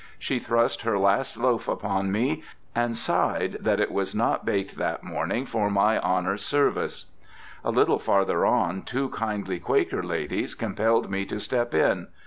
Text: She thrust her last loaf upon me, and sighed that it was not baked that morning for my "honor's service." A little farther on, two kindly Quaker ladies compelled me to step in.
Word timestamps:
She 0.17 0.39
thrust 0.39 0.81
her 0.81 0.97
last 0.97 1.37
loaf 1.37 1.67
upon 1.67 2.11
me, 2.11 2.41
and 2.73 2.97
sighed 2.97 3.57
that 3.61 3.79
it 3.79 3.91
was 3.91 4.15
not 4.15 4.43
baked 4.47 4.77
that 4.77 5.03
morning 5.03 5.45
for 5.45 5.69
my 5.69 5.99
"honor's 5.99 6.43
service." 6.43 7.05
A 7.63 7.69
little 7.69 7.99
farther 7.99 8.43
on, 8.43 8.81
two 8.81 9.09
kindly 9.09 9.59
Quaker 9.59 10.01
ladies 10.01 10.55
compelled 10.55 11.11
me 11.11 11.23
to 11.27 11.39
step 11.39 11.75
in. 11.75 12.07